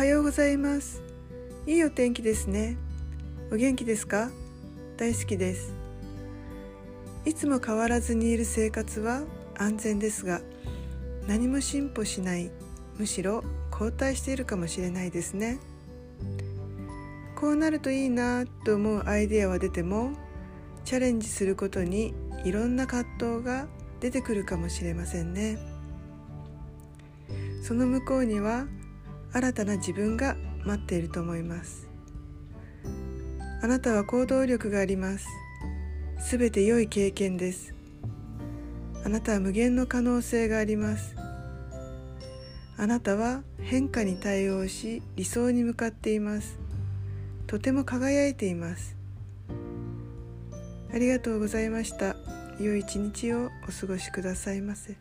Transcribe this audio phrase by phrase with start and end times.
[0.00, 1.02] はようございます。
[1.66, 2.78] いいお天気ですね。
[3.52, 4.30] お元気ですか？
[4.96, 5.74] 大好きです。
[7.26, 9.24] いつも変わらずにいる生活は
[9.58, 10.40] 安全ですが
[11.28, 12.50] 何も進歩しない
[12.96, 15.58] むしろ後退しているかもしれないですね。
[17.36, 20.12] こうなるといいなと思うアイデアは出ても
[20.86, 22.14] チャレンジすることに
[22.46, 23.68] いろんな葛藤が
[24.00, 25.58] 出てくるかもしれませんね。
[27.62, 28.64] その向こうには
[29.32, 31.88] 新たな自分が待っていると思います。
[33.62, 35.26] あなたは行動力があります。
[36.18, 37.74] すべて良い経験です。
[39.04, 41.14] あなたは無限の可能性があります。
[42.76, 46.58] あなたは変化に対応し理想に向かっています。
[47.46, 48.96] とても輝いています。
[50.92, 52.16] ありがとうございました。
[52.58, 54.96] 良い一日をお過ごしくださいませ。